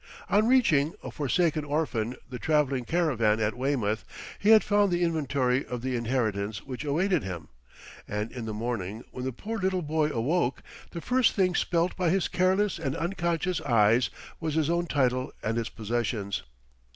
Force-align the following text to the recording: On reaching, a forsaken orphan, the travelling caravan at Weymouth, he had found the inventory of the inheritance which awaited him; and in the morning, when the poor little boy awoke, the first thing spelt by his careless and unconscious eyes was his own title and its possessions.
On 0.31 0.47
reaching, 0.47 0.95
a 1.03 1.11
forsaken 1.11 1.63
orphan, 1.63 2.15
the 2.27 2.39
travelling 2.39 2.85
caravan 2.85 3.39
at 3.39 3.55
Weymouth, 3.55 4.03
he 4.39 4.49
had 4.49 4.63
found 4.63 4.91
the 4.91 5.03
inventory 5.03 5.63
of 5.63 5.83
the 5.83 5.95
inheritance 5.95 6.63
which 6.65 6.83
awaited 6.83 7.21
him; 7.21 7.49
and 8.07 8.31
in 8.31 8.45
the 8.45 8.51
morning, 8.55 9.03
when 9.11 9.25
the 9.25 9.31
poor 9.31 9.59
little 9.59 9.83
boy 9.83 10.09
awoke, 10.09 10.63
the 10.89 11.01
first 11.01 11.33
thing 11.35 11.53
spelt 11.53 11.95
by 11.95 12.09
his 12.09 12.27
careless 12.27 12.79
and 12.79 12.95
unconscious 12.95 13.61
eyes 13.61 14.09
was 14.39 14.55
his 14.55 14.71
own 14.71 14.87
title 14.87 15.31
and 15.43 15.59
its 15.59 15.69
possessions. 15.69 16.41